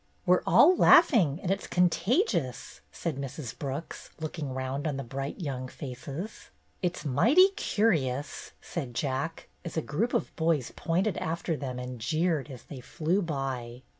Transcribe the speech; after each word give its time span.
''"We're 0.25 0.41
all 0.47 0.75
laughing, 0.75 1.39
and 1.43 1.51
it's 1.51 1.67
contagious," 1.67 2.81
said 2.91 3.17
Mrs. 3.17 3.55
Brooks, 3.55 4.09
looking 4.19 4.51
round 4.51 4.87
on 4.87 4.97
the 4.97 5.03
bright 5.03 5.39
young 5.39 5.67
faces. 5.67 6.49
"It's 6.81 7.05
mighty 7.05 7.49
curious," 7.49 8.53
said 8.61 8.95
Jack, 8.95 9.47
as 9.63 9.77
a 9.77 9.81
group 9.83 10.15
of 10.15 10.35
boys 10.35 10.73
pointed 10.75 11.17
after 11.19 11.55
them 11.55 11.77
and 11.77 11.99
jeered 12.01 12.49
as 12.49 12.63
they 12.63 12.79
flew 12.79 13.21
by. 13.21 13.83